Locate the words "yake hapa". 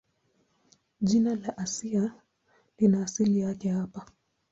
3.39-4.05